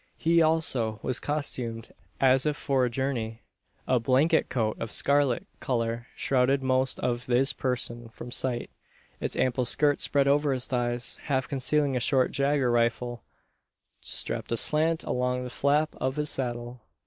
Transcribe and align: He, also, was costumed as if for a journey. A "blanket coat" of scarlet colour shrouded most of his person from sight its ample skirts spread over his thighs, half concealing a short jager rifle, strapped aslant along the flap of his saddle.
He, 0.17 0.41
also, 0.41 0.99
was 1.03 1.19
costumed 1.19 1.91
as 2.19 2.47
if 2.47 2.57
for 2.57 2.83
a 2.85 2.89
journey. 2.89 3.43
A 3.87 3.99
"blanket 3.99 4.49
coat" 4.49 4.77
of 4.81 4.89
scarlet 4.89 5.45
colour 5.59 6.07
shrouded 6.15 6.63
most 6.63 6.97
of 7.01 7.27
his 7.27 7.53
person 7.53 8.09
from 8.09 8.31
sight 8.31 8.71
its 9.19 9.35
ample 9.35 9.63
skirts 9.63 10.03
spread 10.03 10.27
over 10.27 10.53
his 10.53 10.65
thighs, 10.65 11.19
half 11.25 11.47
concealing 11.47 11.95
a 11.95 11.99
short 11.99 12.31
jager 12.31 12.71
rifle, 12.71 13.21
strapped 14.01 14.51
aslant 14.51 15.03
along 15.03 15.43
the 15.43 15.51
flap 15.51 15.95
of 15.97 16.15
his 16.15 16.31
saddle. 16.31 16.81